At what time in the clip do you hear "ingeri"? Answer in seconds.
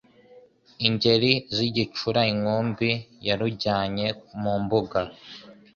0.87-1.31